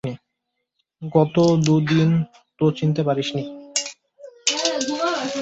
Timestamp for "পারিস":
3.03-3.29